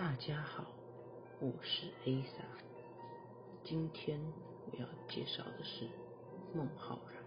[0.00, 0.64] 大家好，
[1.42, 2.42] 我是 A 莎。
[3.62, 4.18] 今天
[4.64, 5.86] 我要介绍的是
[6.54, 7.22] 孟浩然。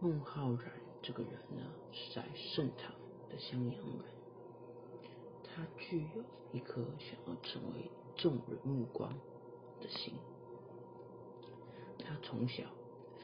[0.00, 0.72] 孟浩然
[1.02, 2.94] 这个人呢，是在盛唐
[3.28, 4.04] 的襄阳人。
[5.42, 9.12] 他具有一颗想要成为众人目光
[9.80, 10.14] 的心。
[11.98, 12.62] 他从小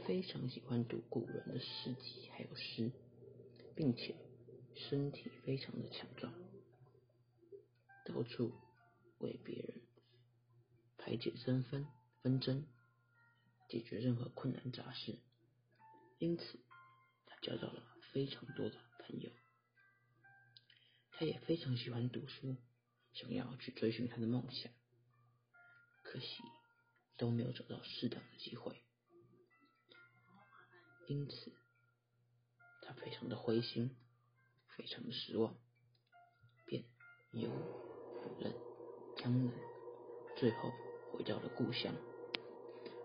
[0.04, 2.90] 非常喜欢读古人的诗集还有诗，
[3.76, 4.16] 并且
[4.74, 6.32] 身体非常的强壮。
[8.12, 8.52] 到处
[9.18, 9.80] 为别人
[10.98, 11.86] 排解争纷
[12.22, 12.66] 纷争，
[13.68, 15.16] 解决任何困难杂事，
[16.18, 16.58] 因此
[17.26, 19.30] 他交到了非常多的朋友。
[21.12, 22.56] 他也非常喜欢读书，
[23.12, 24.72] 想要去追寻他的梦想，
[26.02, 26.42] 可惜
[27.16, 28.82] 都没有找到适当的机会，
[31.06, 31.52] 因此
[32.82, 33.96] 他非常的灰心，
[34.76, 35.56] 非常的失望，
[36.66, 36.84] 便
[37.32, 37.89] 有。
[39.22, 39.52] 江南，
[40.34, 40.72] 最后
[41.12, 41.94] 回到了故乡，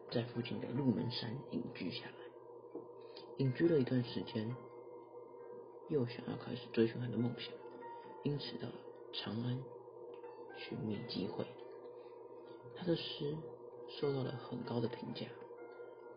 [0.10, 2.82] 在附近的鹿门山隐居下来。
[3.36, 4.56] 隐居了一段时间，
[5.90, 7.52] 又想要开始追寻他的梦想，
[8.24, 8.76] 因此到了
[9.12, 9.62] 长安
[10.56, 11.46] 寻觅机会。
[12.78, 13.36] 他的诗
[14.00, 15.26] 受到了很高的评价，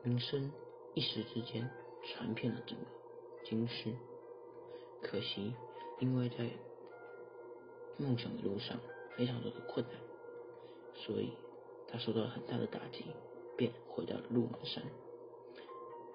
[0.05, 0.53] 名声
[0.95, 1.69] 一时之间
[2.05, 2.85] 传遍了整个
[3.45, 3.93] 京师。
[5.03, 5.57] 可惜，
[5.99, 6.49] 因为在
[7.97, 8.79] 梦想的路上。
[9.19, 10.01] 非常多的困难，
[10.95, 11.33] 所以
[11.89, 13.05] 他受到了很大的打击，
[13.57, 14.85] 便回到了鹿门山。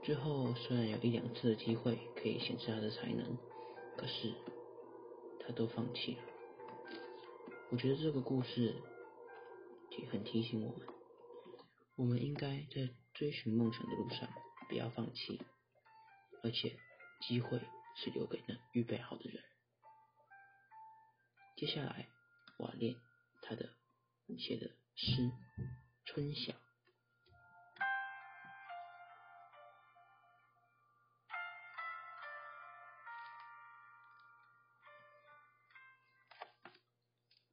[0.02, 3.38] 最后虽然有一两次的机会可以显示他的才能，
[3.98, 4.34] 可是
[5.42, 6.22] 他都放弃了。
[7.72, 8.74] 我觉得这个故事
[9.98, 10.88] 也很提醒我们，
[11.98, 14.30] 我们应该在追寻梦想的路上
[14.70, 15.42] 不要放弃，
[16.42, 16.78] 而且
[17.28, 17.60] 机会
[17.98, 19.44] 是留给那预备好的人。
[21.58, 22.08] 接下来。
[22.58, 22.96] 瓦练
[23.42, 23.76] 他的
[24.38, 25.12] 写的诗
[26.06, 26.54] 《春晓》。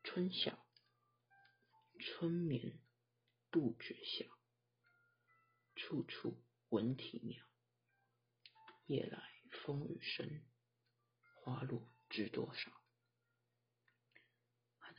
[0.03, 0.59] 春晓，
[2.00, 2.81] 春眠
[3.50, 4.27] 不觉晓，
[5.77, 7.47] 处处闻啼鸟。
[8.87, 9.22] 夜来
[9.65, 10.43] 风雨声，
[11.37, 12.79] 花落知多少。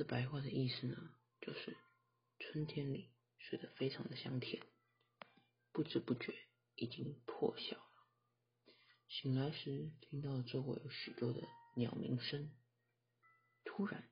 [0.03, 1.78] 白话的意思呢，就是
[2.39, 4.62] 春天里睡得非常的香甜，
[5.72, 6.34] 不知不觉
[6.75, 7.88] 已经破晓了。
[9.07, 12.51] 醒来时听到周围有许多的鸟鸣声，
[13.63, 14.09] 突然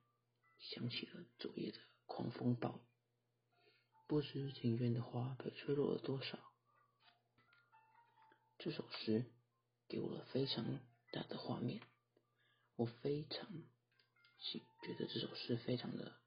[0.60, 2.82] 想起了昨夜的狂风暴雨，
[4.08, 6.38] 不知庭院的花被吹落了多少。
[8.58, 9.32] 这首诗
[9.88, 11.82] 给我了非常大的画面，
[12.76, 13.48] 我非常。
[14.42, 16.18] 觉得这首诗非常的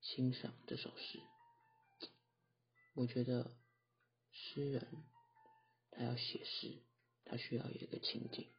[0.00, 1.20] 欣赏这首诗。
[2.94, 3.56] 我觉得
[4.32, 5.04] 诗人
[5.90, 6.82] 他要写诗，
[7.24, 8.52] 他需要有一个情景。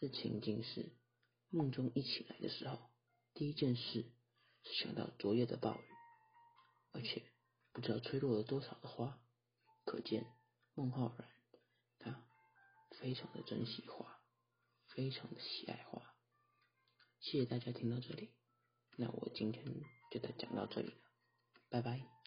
[0.00, 0.92] 这情景是
[1.50, 2.90] 梦中一起来的时候，
[3.34, 4.12] 第一件事
[4.62, 5.84] 是想到昨夜的暴雨，
[6.92, 7.30] 而且
[7.72, 9.20] 不知道吹落了多少的花。
[9.84, 10.26] 可见
[10.74, 11.28] 孟浩然
[11.98, 12.24] 他
[13.00, 14.20] 非常的珍惜花，
[14.86, 16.14] 非常的喜爱花。
[17.20, 18.30] 谢谢大家听到这里。
[18.96, 19.64] 那我今天
[20.10, 20.94] 就讲到这里了，
[21.68, 22.17] 拜拜。